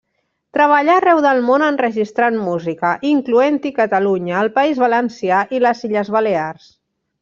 Treballà 0.57 0.95
arreu 1.01 1.21
del 1.25 1.41
món 1.49 1.65
enregistrant 1.67 2.41
música, 2.47 2.95
incloent-hi 3.11 3.75
Catalunya, 3.79 4.35
el 4.49 4.53
País 4.59 4.85
Valencià 4.89 5.47
i 5.59 5.65
les 5.67 5.89
Illes 5.91 6.15
Balears. 6.21 6.71